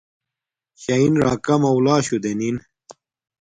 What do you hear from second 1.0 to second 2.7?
راکا مولاشوہ دینن